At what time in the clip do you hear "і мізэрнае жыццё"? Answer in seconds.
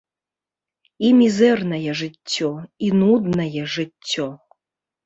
1.09-2.51